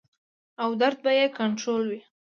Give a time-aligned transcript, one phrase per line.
[0.63, 1.99] او درد به ئې کنټرول وي-